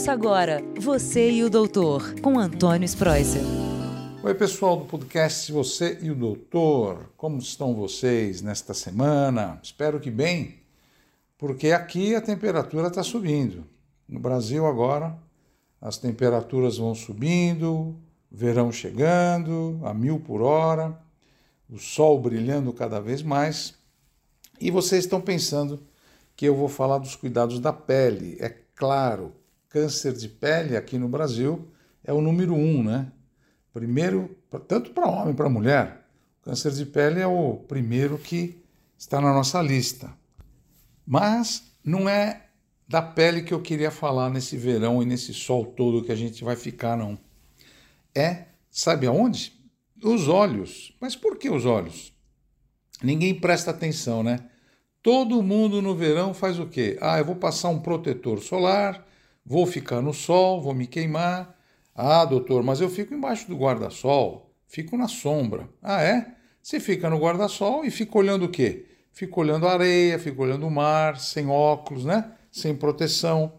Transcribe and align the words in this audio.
Ouça 0.00 0.12
agora 0.12 0.64
Você 0.78 1.30
e 1.30 1.44
o 1.44 1.50
Doutor, 1.50 2.18
com 2.22 2.38
Antônio 2.38 2.86
Spreuser. 2.86 3.42
Oi, 4.22 4.34
pessoal 4.34 4.78
do 4.78 4.86
podcast 4.86 5.52
Você 5.52 5.98
e 6.00 6.10
o 6.10 6.14
Doutor. 6.14 7.10
Como 7.18 7.36
estão 7.36 7.74
vocês 7.74 8.40
nesta 8.40 8.72
semana? 8.72 9.60
Espero 9.62 10.00
que 10.00 10.10
bem, 10.10 10.54
porque 11.36 11.72
aqui 11.72 12.14
a 12.14 12.22
temperatura 12.22 12.88
está 12.88 13.02
subindo. 13.02 13.62
No 14.08 14.18
Brasil, 14.18 14.64
agora, 14.64 15.18
as 15.78 15.98
temperaturas 15.98 16.78
vão 16.78 16.94
subindo, 16.94 17.94
verão 18.32 18.72
chegando 18.72 19.78
a 19.84 19.92
mil 19.92 20.18
por 20.18 20.40
hora, 20.40 20.98
o 21.68 21.76
sol 21.76 22.18
brilhando 22.18 22.72
cada 22.72 23.02
vez 23.02 23.22
mais. 23.22 23.74
E 24.58 24.70
vocês 24.70 25.04
estão 25.04 25.20
pensando 25.20 25.78
que 26.34 26.46
eu 26.46 26.56
vou 26.56 26.70
falar 26.70 26.96
dos 26.96 27.14
cuidados 27.14 27.60
da 27.60 27.70
pele. 27.70 28.38
É 28.40 28.48
claro, 28.74 29.34
câncer 29.70 30.12
de 30.12 30.28
pele 30.28 30.76
aqui 30.76 30.98
no 30.98 31.08
Brasil 31.08 31.70
é 32.04 32.12
o 32.12 32.20
número 32.20 32.54
um, 32.54 32.82
né? 32.82 33.10
Primeiro, 33.72 34.36
tanto 34.66 34.90
para 34.90 35.08
homem 35.08 35.32
para 35.32 35.48
mulher, 35.48 36.06
câncer 36.42 36.72
de 36.72 36.84
pele 36.84 37.20
é 37.20 37.26
o 37.26 37.54
primeiro 37.56 38.18
que 38.18 38.62
está 38.98 39.20
na 39.20 39.32
nossa 39.32 39.62
lista. 39.62 40.12
Mas 41.06 41.72
não 41.84 42.08
é 42.08 42.48
da 42.86 43.00
pele 43.00 43.42
que 43.42 43.54
eu 43.54 43.62
queria 43.62 43.92
falar 43.92 44.28
nesse 44.28 44.56
verão 44.56 45.00
e 45.00 45.06
nesse 45.06 45.32
sol 45.32 45.64
todo 45.64 46.02
que 46.02 46.10
a 46.10 46.16
gente 46.16 46.42
vai 46.42 46.56
ficar, 46.56 46.96
não. 46.96 47.16
É, 48.12 48.46
sabe 48.68 49.06
aonde? 49.06 49.52
Os 50.02 50.26
olhos. 50.26 50.96
Mas 51.00 51.14
por 51.14 51.38
que 51.38 51.48
os 51.48 51.64
olhos? 51.64 52.12
Ninguém 53.00 53.38
presta 53.38 53.70
atenção, 53.70 54.24
né? 54.24 54.40
Todo 55.00 55.42
mundo 55.42 55.80
no 55.80 55.94
verão 55.94 56.34
faz 56.34 56.58
o 56.58 56.66
quê? 56.66 56.98
Ah, 57.00 57.18
eu 57.18 57.24
vou 57.24 57.36
passar 57.36 57.68
um 57.68 57.80
protetor 57.80 58.40
solar, 58.40 59.06
Vou 59.44 59.66
ficar 59.66 60.00
no 60.00 60.12
sol, 60.12 60.60
vou 60.60 60.74
me 60.74 60.86
queimar. 60.86 61.58
Ah, 61.94 62.24
doutor, 62.24 62.62
mas 62.62 62.80
eu 62.80 62.88
fico 62.88 63.14
embaixo 63.14 63.48
do 63.48 63.56
guarda-sol, 63.56 64.54
fico 64.66 64.96
na 64.96 65.08
sombra. 65.08 65.68
Ah, 65.82 66.02
é? 66.02 66.34
Você 66.62 66.78
fica 66.78 67.10
no 67.10 67.18
guarda-sol 67.18 67.84
e 67.84 67.90
fica 67.90 68.16
olhando 68.18 68.44
o 68.44 68.50
quê? 68.50 68.86
Fica 69.12 69.40
olhando 69.40 69.66
a 69.66 69.72
areia, 69.72 70.18
fica 70.18 70.40
olhando 70.40 70.66
o 70.66 70.70
mar, 70.70 71.18
sem 71.18 71.48
óculos, 71.48 72.04
né? 72.04 72.32
Sem 72.50 72.74
proteção. 72.74 73.52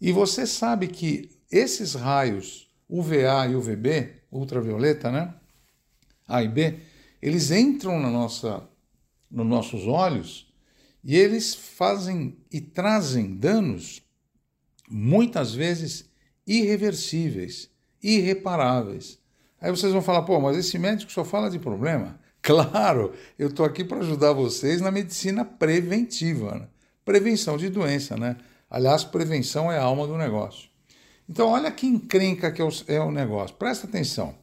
E 0.00 0.12
você 0.12 0.46
sabe 0.46 0.88
que 0.88 1.30
esses 1.50 1.94
raios 1.94 2.64
UVA 2.88 3.46
e 3.48 3.56
UVB, 3.56 4.22
ultravioleta, 4.30 5.10
né? 5.10 5.34
A 6.28 6.42
e 6.42 6.48
B, 6.48 6.78
eles 7.20 7.50
entram 7.50 7.98
na 7.98 8.10
nossa, 8.10 8.68
nos 9.30 9.46
nossos 9.46 9.86
olhos 9.86 10.52
e 11.02 11.16
eles 11.16 11.54
fazem 11.54 12.38
e 12.52 12.60
trazem 12.60 13.34
danos 13.34 14.02
muitas 14.88 15.54
vezes 15.54 16.04
irreversíveis, 16.46 17.70
irreparáveis. 18.02 19.18
Aí 19.60 19.70
vocês 19.70 19.92
vão 19.92 20.02
falar, 20.02 20.22
pô, 20.22 20.38
mas 20.40 20.56
esse 20.56 20.78
médico 20.78 21.10
só 21.10 21.24
fala 21.24 21.50
de 21.50 21.58
problema. 21.58 22.18
Claro, 22.44 23.14
eu 23.38 23.48
estou 23.48 23.64
aqui 23.64 23.82
para 23.82 24.00
ajudar 24.00 24.34
vocês 24.34 24.78
na 24.78 24.90
medicina 24.90 25.46
preventiva, 25.46 26.54
né? 26.54 26.68
prevenção 27.02 27.56
de 27.56 27.70
doença, 27.70 28.18
né? 28.18 28.36
Aliás, 28.68 29.02
prevenção 29.02 29.72
é 29.72 29.78
a 29.78 29.82
alma 29.82 30.06
do 30.06 30.18
negócio. 30.18 30.68
Então, 31.26 31.48
olha 31.48 31.70
que 31.70 31.86
encrenca 31.86 32.52
que 32.52 32.60
é 32.60 32.64
o, 32.66 32.68
é 32.86 33.00
o 33.00 33.10
negócio. 33.10 33.56
Presta 33.56 33.86
atenção. 33.86 34.34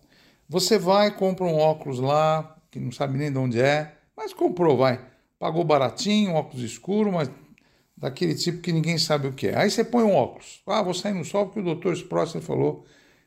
Você 0.50 0.80
vai, 0.80 1.12
compra 1.12 1.46
um 1.46 1.56
óculos 1.56 2.00
lá, 2.00 2.56
que 2.72 2.80
não 2.80 2.92
sabe 2.92 3.18
nem 3.18 3.32
de 3.32 3.38
onde 3.38 3.62
é, 3.62 3.94
mas 4.18 4.34
comprou, 4.34 4.76
vai. 4.76 5.00
Pagou 5.38 5.64
baratinho, 5.64 6.34
óculos 6.34 6.64
escuro, 6.64 7.12
mas 7.12 7.30
daquele 8.02 8.34
tipo 8.34 8.62
que 8.62 8.74
ninguém 8.74 8.98
sabe 8.98 9.28
o 9.28 9.34
que 9.34 9.48
é. 9.48 9.56
Aí 9.56 9.70
você 9.70 9.84
põe 9.84 10.04
um 10.04 10.16
óculos. 10.16 10.64
Ah, 10.66 10.82
vou 10.82 10.94
sair 10.94 11.14
no 11.14 11.24
sol 11.24 11.46
porque 11.46 11.60
o 11.60 11.64
doutor 11.64 11.94
Sprosser 11.94 12.42
falou 12.42 12.84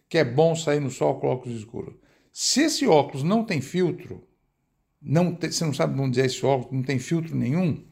que 0.08 0.18
é 0.18 0.24
bom 0.24 0.56
sair 0.56 0.80
no 0.80 0.90
sol 0.90 1.20
com 1.20 1.28
óculos 1.28 1.56
escuros. 1.56 1.94
Se 2.32 2.62
esse 2.62 2.84
óculos 2.86 3.22
não 3.22 3.44
tem 3.44 3.60
filtro, 3.60 4.26
não 5.00 5.32
tem, 5.32 5.52
você 5.52 5.64
não 5.64 5.72
sabe 5.72 5.98
onde 6.00 6.20
é 6.20 6.26
esse 6.26 6.44
óculos, 6.44 6.72
não 6.72 6.82
tem 6.82 6.98
filtro 6.98 7.36
nenhum, 7.36 7.84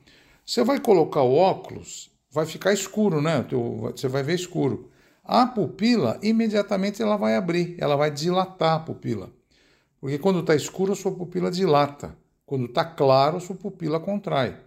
você 0.44 0.65
vai 0.65 0.81
colocar 0.81 1.22
o 1.22 1.34
óculos, 1.34 2.10
vai 2.28 2.44
ficar 2.44 2.72
escuro, 2.72 3.22
né? 3.22 3.47
Você 3.93 4.09
vai 4.09 4.25
ver 4.25 4.34
escuro. 4.34 4.91
A 5.22 5.47
pupila, 5.47 6.19
imediatamente 6.20 7.00
ela 7.00 7.16
vai 7.16 7.37
abrir, 7.37 7.76
ela 7.78 7.94
vai 7.94 8.10
dilatar 8.10 8.75
a 8.75 8.81
pupila. 8.81 9.31
Porque 10.00 10.19
quando 10.19 10.41
está 10.41 10.56
escuro, 10.56 10.93
a 10.93 10.97
sua 10.97 11.12
pupila 11.12 11.49
dilata. 11.49 12.19
Quando 12.44 12.64
está 12.64 12.84
claro, 12.84 13.37
a 13.37 13.41
sua 13.41 13.54
pupila 13.54 14.00
contrai. 14.00 14.59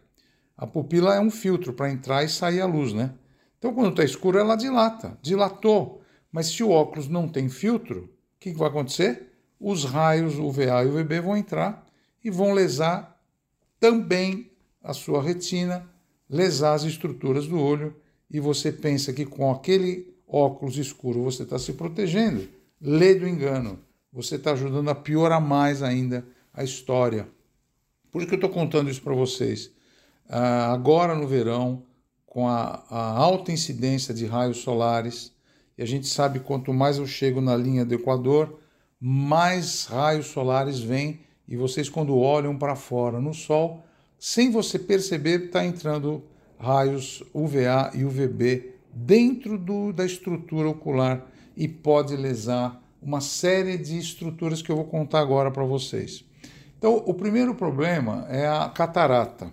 A 0.57 0.65
pupila 0.65 1.15
é 1.15 1.19
um 1.19 1.29
filtro 1.29 1.73
para 1.73 1.91
entrar 1.91 2.23
e 2.23 2.29
sair 2.29 2.61
a 2.61 2.65
luz, 2.65 2.93
né? 2.93 3.13
Então, 3.57 3.73
quando 3.73 3.89
está 3.89 4.03
escuro, 4.03 4.37
ela 4.37 4.55
dilata, 4.55 5.17
dilatou. 5.21 6.01
Mas 6.31 6.47
se 6.47 6.63
o 6.63 6.69
óculos 6.69 7.07
não 7.07 7.27
tem 7.27 7.49
filtro, 7.49 8.03
o 8.03 8.39
que, 8.39 8.51
que 8.51 8.57
vai 8.57 8.69
acontecer? 8.69 9.33
Os 9.59 9.83
raios 9.83 10.37
UVA 10.37 10.83
e 10.83 10.87
UVB 10.87 11.19
vão 11.21 11.35
entrar 11.35 11.85
e 12.23 12.29
vão 12.29 12.53
lesar 12.53 13.21
também 13.79 14.51
a 14.83 14.93
sua 14.93 15.21
retina, 15.21 15.89
lesar 16.29 16.73
as 16.73 16.83
estruturas 16.83 17.47
do 17.47 17.59
olho, 17.59 17.95
e 18.29 18.39
você 18.39 18.71
pensa 18.71 19.13
que 19.13 19.25
com 19.25 19.51
aquele 19.51 20.13
óculos 20.27 20.77
escuro 20.77 21.23
você 21.23 21.43
está 21.43 21.57
se 21.57 21.73
protegendo. 21.73 22.47
Lê 22.81 23.15
do 23.15 23.27
engano. 23.27 23.79
Você 24.11 24.35
está 24.35 24.51
ajudando 24.51 24.89
a 24.89 24.95
piorar 24.95 25.41
mais 25.41 25.83
ainda 25.83 26.25
a 26.53 26.63
história. 26.63 27.27
Por 28.11 28.25
que 28.25 28.33
eu 28.33 28.35
estou 28.35 28.49
contando 28.49 28.89
isso 28.89 29.01
para 29.01 29.13
vocês? 29.13 29.71
Ah, 30.29 30.71
agora 30.73 31.15
no 31.15 31.27
verão, 31.27 31.83
com 32.25 32.47
a, 32.47 32.83
a, 32.89 33.09
alta 33.17 33.51
incidência 33.51 34.13
de 34.13 34.25
raios 34.25 34.57
solares, 34.57 35.31
e 35.77 35.83
a 35.83 35.85
gente 35.85 36.07
sabe 36.07 36.39
quanto 36.39 36.73
mais 36.73 36.97
eu 36.97 37.05
chego 37.05 37.41
na 37.41 37.55
linha 37.55 37.85
do 37.85 37.93
Equador, 37.93 38.59
mais 38.99 39.85
raios 39.85 40.27
solares 40.27 40.79
vêm 40.79 41.19
e 41.47 41.55
vocês 41.55 41.89
quando 41.89 42.17
olham 42.17 42.57
para 42.57 42.75
fora 42.75 43.19
no 43.19 43.33
sol, 43.33 43.83
sem 44.17 44.49
você 44.49 44.79
perceber, 44.79 45.45
está 45.45 45.63
entrando 45.65 46.23
raios 46.57 47.23
UVA 47.33 47.91
e 47.93 48.03
UVB 48.03 48.73
dentro 48.91 49.57
do, 49.57 49.91
da 49.93 50.05
estrutura 50.05 50.69
ocular 50.69 51.25
e 51.55 51.67
pode 51.67 52.15
lesar 52.15 52.81
uma 53.01 53.21
série 53.21 53.77
de 53.77 53.97
estruturas 53.97 54.61
que 54.61 54.71
eu 54.71 54.75
vou 54.75 54.85
contar 54.85 55.19
agora 55.19 55.51
para 55.51 55.63
vocês. 55.63 56.25
Então, 56.77 57.03
o 57.05 57.13
primeiro 57.13 57.53
problema 57.53 58.25
é 58.29 58.47
a 58.47 58.67
catarata. 58.69 59.51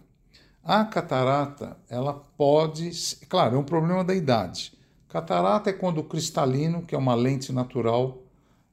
A 0.65 0.85
catarata, 0.85 1.77
ela 1.91 2.15
pode, 2.15 2.91
claro, 3.29 3.57
é 3.57 3.59
um 3.59 3.65
problema 3.65 4.05
da 4.05 4.15
idade. 4.15 4.73
Catarata 5.09 5.71
é 5.71 5.73
quando 5.73 5.99
o 5.99 6.05
cristalino, 6.05 6.83
que 6.83 6.95
é 6.95 6.99
uma 6.99 7.17
lente 7.17 7.53
natural 7.53 8.23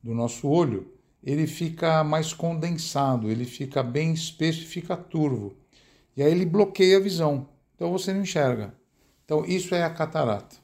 do 0.03 0.13
nosso 0.13 0.47
olho, 0.47 0.93
ele 1.23 1.47
fica 1.47 2.03
mais 2.03 2.31
condensado, 2.31 3.27
ele 3.27 3.43
fica 3.43 3.81
bem 3.81 4.13
espesso 4.13 4.61
e 4.61 4.65
fica 4.65 4.95
turvo. 4.95 5.55
E 6.15 6.21
aí 6.21 6.31
ele 6.31 6.45
bloqueia 6.45 6.97
a 6.97 7.01
visão. 7.01 7.49
Então 7.75 7.91
você 7.91 8.13
não 8.13 8.21
enxerga. 8.21 8.71
Então 9.25 9.43
isso 9.43 9.73
é 9.73 9.83
a 9.83 9.89
catarata. 9.89 10.57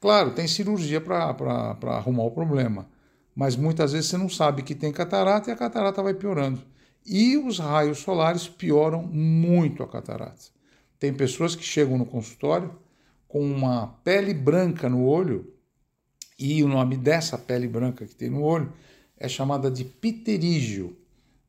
Claro, 0.00 0.32
tem 0.32 0.48
cirurgia 0.48 1.00
para 1.00 1.76
arrumar 1.88 2.24
o 2.24 2.30
problema, 2.30 2.88
mas 3.36 3.54
muitas 3.54 3.92
vezes 3.92 4.08
você 4.08 4.16
não 4.16 4.30
sabe 4.30 4.62
que 4.62 4.74
tem 4.74 4.90
catarata 4.90 5.50
e 5.50 5.52
a 5.52 5.56
catarata 5.56 6.02
vai 6.02 6.14
piorando. 6.14 6.62
E 7.04 7.36
os 7.36 7.58
raios 7.58 7.98
solares 7.98 8.48
pioram 8.48 9.02
muito 9.02 9.82
a 9.82 9.86
catarata. 9.86 10.53
Tem 11.04 11.12
pessoas 11.12 11.54
que 11.54 11.62
chegam 11.62 11.98
no 11.98 12.06
consultório 12.06 12.74
com 13.28 13.44
uma 13.44 13.88
pele 14.02 14.32
branca 14.32 14.88
no 14.88 15.04
olho, 15.04 15.52
e 16.38 16.64
o 16.64 16.66
nome 16.66 16.96
dessa 16.96 17.36
pele 17.36 17.68
branca 17.68 18.06
que 18.06 18.14
tem 18.14 18.30
no 18.30 18.42
olho 18.42 18.72
é 19.18 19.28
chamada 19.28 19.70
de 19.70 19.84
pterígio. 19.84 20.96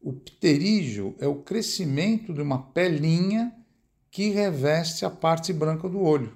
O 0.02 0.12
pterígio 0.12 1.16
é 1.20 1.26
o 1.26 1.36
crescimento 1.36 2.34
de 2.34 2.42
uma 2.42 2.64
pelinha 2.64 3.56
que 4.12 4.30
reveste 4.30 5.06
a 5.06 5.10
parte 5.10 5.54
branca 5.54 5.88
do 5.88 6.02
olho. 6.02 6.36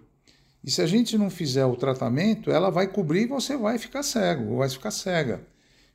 E 0.63 0.72
se 0.72 0.81
a 0.81 0.88
gente 0.88 1.18
não 1.18 1.29
fizer 1.29 1.66
o 1.66 1.75
tratamento, 1.75 2.49
ela 2.49 2.70
vai 2.70 2.88
cobrir 2.88 3.23
e 3.23 3.28
você 3.28 3.58
vai 3.58 3.78
ficar 3.78 4.02
cego, 4.02 4.52
ou 4.52 4.59
vai 4.59 4.70
ficar 4.70 4.91
cega. 4.91 5.46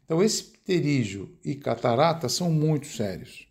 Então, 0.04 0.22
esse 0.22 0.44
pterígio 0.44 1.34
e 1.42 1.54
catarata 1.54 2.28
são 2.28 2.50
muito 2.50 2.86
sérios. 2.86 3.48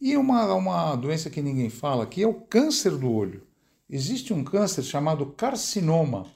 E 0.00 0.16
uma, 0.16 0.54
uma 0.54 0.94
doença 0.94 1.30
que 1.30 1.40
ninguém 1.40 1.70
fala, 1.70 2.06
que 2.06 2.22
é 2.22 2.28
o 2.28 2.34
câncer 2.34 2.90
do 2.90 3.10
olho. 3.10 3.42
Existe 3.88 4.32
um 4.34 4.44
câncer 4.44 4.82
chamado 4.82 5.26
carcinoma. 5.26 6.26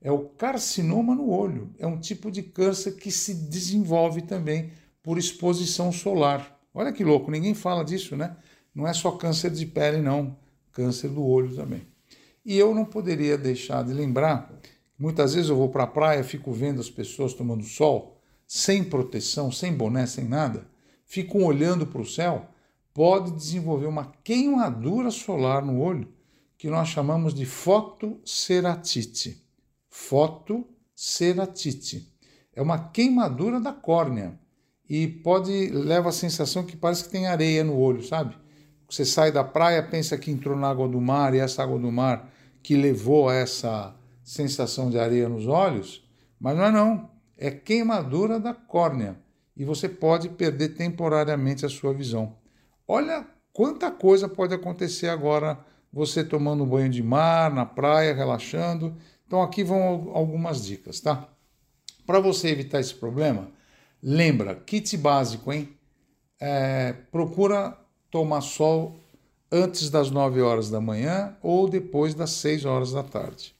É 0.00 0.12
o 0.12 0.20
carcinoma 0.20 1.14
no 1.14 1.30
olho. 1.30 1.70
É 1.78 1.86
um 1.86 1.98
tipo 1.98 2.30
de 2.30 2.42
câncer 2.42 2.92
que 2.92 3.10
se 3.10 3.34
desenvolve 3.34 4.22
também 4.22 4.72
por 5.02 5.18
exposição 5.18 5.90
solar. 5.90 6.56
Olha 6.72 6.92
que 6.92 7.02
louco, 7.02 7.30
ninguém 7.30 7.54
fala 7.54 7.84
disso, 7.84 8.16
né? 8.16 8.36
Não 8.74 8.86
é 8.86 8.92
só 8.92 9.10
câncer 9.10 9.50
de 9.50 9.66
pele, 9.66 10.00
não. 10.00 10.36
Câncer 10.70 11.08
do 11.08 11.24
olho 11.24 11.56
também. 11.56 11.82
E 12.44 12.56
eu 12.56 12.74
não 12.74 12.84
poderia 12.84 13.36
deixar 13.36 13.82
de 13.84 13.92
lembrar, 13.92 14.50
muitas 14.98 15.34
vezes 15.34 15.50
eu 15.50 15.56
vou 15.56 15.68
para 15.68 15.84
a 15.84 15.88
praia, 15.88 16.22
fico 16.22 16.52
vendo 16.52 16.80
as 16.80 16.88
pessoas 16.88 17.34
tomando 17.34 17.64
sol, 17.64 18.20
sem 18.46 18.84
proteção, 18.84 19.50
sem 19.50 19.72
boné, 19.72 20.06
sem 20.06 20.24
nada, 20.24 20.66
ficam 21.04 21.42
olhando 21.42 21.86
para 21.86 22.00
o 22.00 22.06
céu 22.06 22.48
pode 22.98 23.30
desenvolver 23.30 23.86
uma 23.86 24.12
queimadura 24.24 25.12
solar 25.12 25.64
no 25.64 25.80
olho, 25.80 26.08
que 26.56 26.68
nós 26.68 26.88
chamamos 26.88 27.32
de 27.32 27.46
fotoceratite. 27.46 29.40
fotoceratite. 29.88 32.12
É 32.52 32.60
uma 32.60 32.90
queimadura 32.90 33.60
da 33.60 33.72
córnea 33.72 34.36
e 34.90 35.06
pode 35.06 35.68
leva 35.68 36.08
a 36.08 36.12
sensação 36.12 36.64
que 36.64 36.76
parece 36.76 37.04
que 37.04 37.10
tem 37.10 37.28
areia 37.28 37.62
no 37.62 37.78
olho, 37.78 38.02
sabe? 38.02 38.36
Você 38.90 39.04
sai 39.04 39.30
da 39.30 39.44
praia, 39.44 39.80
pensa 39.80 40.18
que 40.18 40.32
entrou 40.32 40.56
na 40.56 40.68
água 40.68 40.88
do 40.88 41.00
mar 41.00 41.32
e 41.34 41.38
essa 41.38 41.62
água 41.62 41.78
do 41.78 41.92
mar 41.92 42.28
que 42.64 42.74
levou 42.74 43.28
a 43.28 43.34
essa 43.34 43.94
sensação 44.24 44.90
de 44.90 44.98
areia 44.98 45.28
nos 45.28 45.46
olhos, 45.46 46.04
mas 46.40 46.56
não 46.56 46.64
é 46.64 46.72
não, 46.72 47.08
é 47.36 47.52
queimadura 47.52 48.40
da 48.40 48.52
córnea 48.52 49.16
e 49.56 49.64
você 49.64 49.88
pode 49.88 50.30
perder 50.30 50.70
temporariamente 50.70 51.64
a 51.64 51.68
sua 51.68 51.94
visão. 51.94 52.36
Olha 52.90 53.26
quanta 53.52 53.90
coisa 53.90 54.26
pode 54.26 54.54
acontecer 54.54 55.08
agora 55.08 55.58
você 55.92 56.24
tomando 56.24 56.64
um 56.64 56.66
banho 56.66 56.88
de 56.88 57.02
mar, 57.02 57.52
na 57.52 57.66
praia, 57.66 58.14
relaxando. 58.14 58.96
Então 59.26 59.42
aqui 59.42 59.62
vão 59.62 60.10
algumas 60.14 60.64
dicas, 60.64 60.98
tá? 60.98 61.28
Para 62.06 62.18
você 62.18 62.48
evitar 62.48 62.80
esse 62.80 62.94
problema, 62.94 63.50
lembra, 64.02 64.54
kit 64.54 64.96
básico, 64.96 65.52
hein? 65.52 65.68
É, 66.40 66.94
procura 67.12 67.76
tomar 68.10 68.40
sol 68.40 68.98
antes 69.52 69.90
das 69.90 70.10
9 70.10 70.40
horas 70.40 70.70
da 70.70 70.80
manhã 70.80 71.36
ou 71.42 71.68
depois 71.68 72.14
das 72.14 72.30
6 72.30 72.64
horas 72.64 72.92
da 72.92 73.02
tarde. 73.02 73.54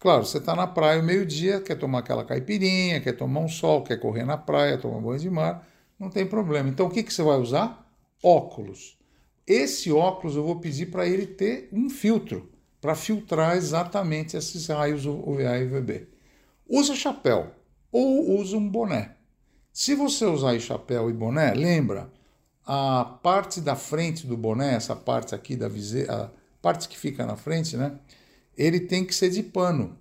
Claro, 0.00 0.26
você 0.26 0.38
está 0.38 0.56
na 0.56 0.66
praia 0.66 1.00
meio-dia, 1.00 1.60
quer 1.60 1.76
tomar 1.76 2.00
aquela 2.00 2.24
caipirinha, 2.24 3.00
quer 3.00 3.12
tomar 3.12 3.40
um 3.40 3.48
sol, 3.48 3.82
quer 3.82 3.98
correr 3.98 4.24
na 4.24 4.36
praia, 4.36 4.76
tomar 4.76 5.00
banho 5.00 5.20
de 5.20 5.30
mar, 5.30 5.64
não 5.98 6.10
tem 6.10 6.26
problema. 6.26 6.68
Então 6.68 6.86
o 6.86 6.90
que, 6.90 7.04
que 7.04 7.14
você 7.14 7.22
vai 7.22 7.38
usar? 7.38 7.83
Óculos. 8.26 8.96
Esse 9.46 9.92
óculos 9.92 10.34
eu 10.34 10.42
vou 10.42 10.58
pedir 10.58 10.86
para 10.86 11.06
ele 11.06 11.26
ter 11.26 11.68
um 11.70 11.90
filtro 11.90 12.50
para 12.80 12.94
filtrar 12.94 13.54
exatamente 13.54 14.34
esses 14.34 14.66
raios 14.68 15.04
UVA 15.04 15.58
e 15.58 15.66
UVB. 15.66 16.08
Usa 16.66 16.94
chapéu 16.94 17.52
ou 17.92 18.38
usa 18.40 18.56
um 18.56 18.66
boné. 18.66 19.14
Se 19.70 19.94
você 19.94 20.24
usar 20.24 20.58
chapéu 20.58 21.10
e 21.10 21.12
boné, 21.12 21.52
lembra, 21.52 22.10
a 22.64 23.04
parte 23.22 23.60
da 23.60 23.76
frente 23.76 24.26
do 24.26 24.38
boné, 24.38 24.74
essa 24.74 24.96
parte 24.96 25.34
aqui 25.34 25.54
da 25.54 25.68
viseira, 25.68 26.24
a 26.24 26.30
parte 26.62 26.88
que 26.88 26.98
fica 26.98 27.26
na 27.26 27.36
frente, 27.36 27.76
né? 27.76 27.98
Ele 28.56 28.80
tem 28.80 29.04
que 29.04 29.14
ser 29.14 29.28
de 29.28 29.42
pano. 29.42 29.98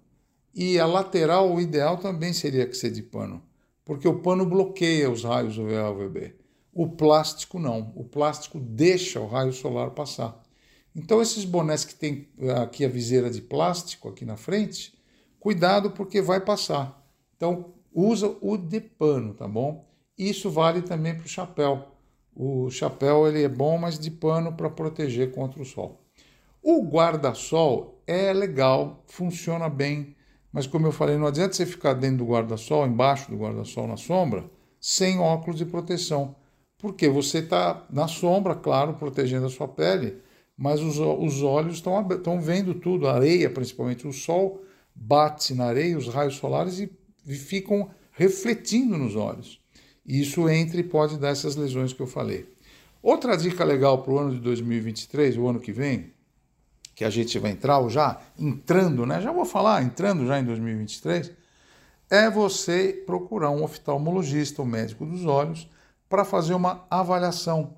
E 0.55 0.79
a 0.79 0.85
lateral, 0.85 1.53
o 1.53 1.59
ideal 1.59 1.97
também 1.97 2.31
seria 2.31 2.65
que 2.65 2.77
ser 2.77 2.91
de 2.91 3.01
pano, 3.01 3.43
porque 3.83 4.07
o 4.07 4.19
pano 4.19 4.45
bloqueia 4.45 5.11
os 5.11 5.25
raios 5.25 5.57
UVA 5.57 5.73
e 5.73 5.91
UVB. 5.91 6.42
O 6.73 6.87
plástico 6.87 7.59
não. 7.59 7.93
O 7.95 8.03
plástico 8.03 8.59
deixa 8.59 9.19
o 9.19 9.27
raio 9.27 9.53
solar 9.53 9.91
passar. 9.91 10.41
Então 10.95 11.21
esses 11.21 11.45
bonés 11.45 11.85
que 11.85 11.95
tem 11.95 12.27
aqui 12.61 12.83
a 12.83 12.89
viseira 12.89 13.29
de 13.29 13.41
plástico 13.41 14.09
aqui 14.09 14.25
na 14.25 14.35
frente, 14.35 14.93
cuidado 15.39 15.91
porque 15.91 16.21
vai 16.21 16.39
passar. 16.39 17.03
Então 17.35 17.73
usa 17.93 18.35
o 18.41 18.57
de 18.57 18.79
pano, 18.79 19.33
tá 19.33 19.47
bom? 19.47 19.87
Isso 20.17 20.49
vale 20.49 20.81
também 20.81 21.15
para 21.15 21.25
o 21.25 21.29
chapéu. 21.29 21.87
O 22.35 22.69
chapéu 22.69 23.27
ele 23.27 23.43
é 23.43 23.49
bom, 23.49 23.77
mas 23.77 23.99
de 23.99 24.09
pano 24.09 24.53
para 24.53 24.69
proteger 24.69 25.31
contra 25.31 25.61
o 25.61 25.65
sol. 25.65 26.01
O 26.61 26.83
guarda-sol 26.83 28.01
é 28.07 28.33
legal, 28.33 29.03
funciona 29.05 29.69
bem, 29.69 30.15
mas 30.51 30.65
como 30.65 30.87
eu 30.87 30.91
falei, 30.91 31.17
não 31.17 31.27
adianta 31.27 31.53
você 31.53 31.65
ficar 31.65 31.93
dentro 31.93 32.17
do 32.17 32.25
guarda-sol, 32.25 32.87
embaixo 32.87 33.29
do 33.29 33.37
guarda-sol 33.37 33.87
na 33.87 33.97
sombra, 33.97 34.49
sem 34.79 35.19
óculos 35.19 35.57
de 35.57 35.65
proteção. 35.65 36.35
Porque 36.83 37.07
você 37.07 37.37
está 37.37 37.87
na 37.89 38.09
sombra, 38.09 38.55
claro, 38.55 38.95
protegendo 38.95 39.45
a 39.45 39.49
sua 39.49 39.69
pele, 39.69 40.17
mas 40.57 40.81
os, 40.81 40.99
os 40.99 41.41
olhos 41.41 41.75
estão 41.75 42.41
vendo 42.41 42.73
tudo, 42.73 43.07
a 43.07 43.13
areia 43.13 43.49
principalmente, 43.49 44.05
o 44.05 44.11
sol 44.11 44.61
bate 44.93 45.53
na 45.53 45.63
areia, 45.63 45.97
os 45.97 46.09
raios 46.09 46.35
solares 46.35 46.79
e, 46.79 46.91
e 47.25 47.35
ficam 47.35 47.89
refletindo 48.11 48.97
nos 48.97 49.15
olhos. 49.15 49.61
E 50.05 50.19
isso 50.19 50.49
entra 50.49 50.77
e 50.77 50.83
pode 50.83 51.17
dar 51.17 51.29
essas 51.29 51.55
lesões 51.55 51.93
que 51.93 52.01
eu 52.01 52.05
falei. 52.05 52.53
Outra 53.01 53.37
dica 53.37 53.63
legal 53.63 54.03
para 54.03 54.11
o 54.11 54.19
ano 54.19 54.33
de 54.33 54.41
2023, 54.41 55.37
o 55.37 55.47
ano 55.47 55.61
que 55.61 55.71
vem, 55.71 56.11
que 56.93 57.05
a 57.05 57.09
gente 57.09 57.39
vai 57.39 57.51
entrar, 57.51 57.77
ou 57.77 57.89
já 57.89 58.19
entrando, 58.37 59.05
né? 59.05 59.21
Já 59.21 59.31
vou 59.31 59.45
falar, 59.45 59.81
entrando 59.83 60.27
já 60.27 60.37
em 60.37 60.43
2023, 60.43 61.31
é 62.09 62.29
você 62.29 63.01
procurar 63.05 63.51
um 63.51 63.63
oftalmologista, 63.63 64.61
um 64.61 64.65
médico 64.65 65.05
dos 65.05 65.25
olhos, 65.25 65.69
para 66.13 66.23
fazer 66.23 66.53
uma 66.53 66.85
avaliação, 66.91 67.73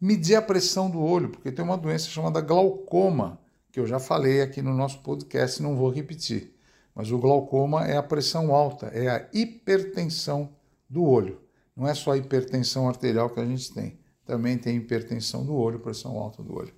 medir 0.00 0.34
a 0.34 0.42
pressão 0.42 0.90
do 0.90 1.00
olho, 1.00 1.28
porque 1.28 1.52
tem 1.52 1.64
uma 1.64 1.78
doença 1.78 2.08
chamada 2.08 2.40
glaucoma, 2.40 3.38
que 3.70 3.78
eu 3.78 3.86
já 3.86 4.00
falei 4.00 4.42
aqui 4.42 4.60
no 4.60 4.74
nosso 4.74 4.98
podcast, 5.04 5.62
não 5.62 5.76
vou 5.76 5.88
repetir. 5.88 6.52
Mas 6.92 7.12
o 7.12 7.18
glaucoma 7.18 7.86
é 7.86 7.96
a 7.96 8.02
pressão 8.02 8.52
alta, 8.52 8.86
é 8.88 9.08
a 9.08 9.28
hipertensão 9.32 10.48
do 10.90 11.04
olho. 11.04 11.40
Não 11.76 11.86
é 11.86 11.94
só 11.94 12.10
a 12.10 12.16
hipertensão 12.16 12.88
arterial 12.88 13.30
que 13.30 13.38
a 13.38 13.44
gente 13.44 13.72
tem, 13.72 13.96
também 14.24 14.58
tem 14.58 14.78
hipertensão 14.78 15.46
do 15.46 15.54
olho, 15.54 15.78
pressão 15.78 16.18
alta 16.18 16.42
do 16.42 16.56
olho. 16.56 16.74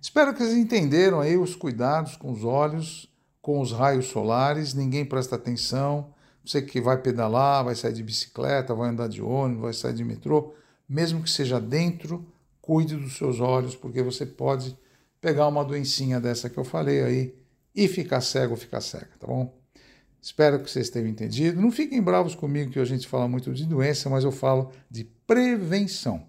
Espero 0.00 0.32
que 0.32 0.38
vocês 0.38 0.56
entenderam 0.56 1.18
aí 1.18 1.36
os 1.36 1.56
cuidados 1.56 2.14
com 2.14 2.30
os 2.30 2.44
olhos, 2.44 3.12
com 3.42 3.58
os 3.58 3.72
raios 3.72 4.06
solares, 4.06 4.72
ninguém 4.72 5.04
presta 5.04 5.34
atenção. 5.34 6.13
Você 6.44 6.60
que 6.60 6.80
vai 6.80 7.00
pedalar, 7.00 7.64
vai 7.64 7.74
sair 7.74 7.92
de 7.92 8.02
bicicleta, 8.02 8.74
vai 8.74 8.90
andar 8.90 9.08
de 9.08 9.22
ônibus, 9.22 9.62
vai 9.62 9.72
sair 9.72 9.94
de 9.94 10.04
metrô, 10.04 10.52
mesmo 10.88 11.22
que 11.22 11.30
seja 11.30 11.60
dentro, 11.60 12.26
cuide 12.60 12.96
dos 12.96 13.16
seus 13.16 13.40
olhos, 13.40 13.74
porque 13.74 14.02
você 14.02 14.26
pode 14.26 14.76
pegar 15.20 15.48
uma 15.48 15.64
doencinha 15.64 16.20
dessa 16.20 16.50
que 16.50 16.58
eu 16.58 16.64
falei 16.64 17.02
aí 17.02 17.34
e 17.74 17.88
ficar 17.88 18.20
cego 18.20 18.54
ficar 18.56 18.80
cega, 18.80 19.08
tá 19.18 19.26
bom? 19.26 19.52
Espero 20.20 20.60
que 20.60 20.70
vocês 20.70 20.88
tenham 20.88 21.08
entendido. 21.08 21.60
Não 21.60 21.70
fiquem 21.70 22.00
bravos 22.00 22.34
comigo 22.34 22.70
que 22.70 22.78
a 22.78 22.84
gente 22.84 23.06
fala 23.06 23.28
muito 23.28 23.52
de 23.52 23.66
doença, 23.66 24.08
mas 24.08 24.24
eu 24.24 24.32
falo 24.32 24.70
de 24.90 25.04
prevenção. 25.26 26.26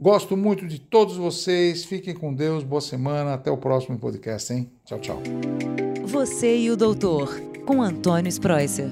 Gosto 0.00 0.36
muito 0.36 0.66
de 0.66 0.78
todos 0.78 1.16
vocês. 1.16 1.84
Fiquem 1.84 2.14
com 2.14 2.32
Deus. 2.32 2.62
Boa 2.62 2.80
semana. 2.80 3.34
Até 3.34 3.50
o 3.50 3.58
próximo 3.58 3.98
podcast, 3.98 4.52
hein? 4.52 4.70
Tchau, 4.86 5.00
tchau. 5.00 5.22
Você 6.06 6.56
e 6.56 6.70
o 6.70 6.76
doutor, 6.76 7.47
com 7.68 7.82
Antônio 7.82 8.30
Spreuser. 8.30 8.88